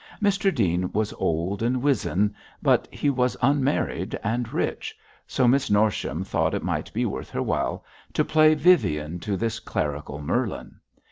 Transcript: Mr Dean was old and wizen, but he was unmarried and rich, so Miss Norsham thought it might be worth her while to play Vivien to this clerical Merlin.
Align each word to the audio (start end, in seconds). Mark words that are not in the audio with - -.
Mr 0.19 0.51
Dean 0.51 0.91
was 0.93 1.13
old 1.19 1.61
and 1.61 1.79
wizen, 1.83 2.33
but 2.59 2.87
he 2.91 3.07
was 3.11 3.37
unmarried 3.39 4.19
and 4.23 4.51
rich, 4.51 4.97
so 5.27 5.47
Miss 5.47 5.69
Norsham 5.69 6.23
thought 6.23 6.55
it 6.55 6.63
might 6.63 6.91
be 6.91 7.05
worth 7.05 7.29
her 7.29 7.43
while 7.43 7.85
to 8.13 8.25
play 8.25 8.55
Vivien 8.55 9.19
to 9.19 9.37
this 9.37 9.59
clerical 9.59 10.19
Merlin. 10.19 10.79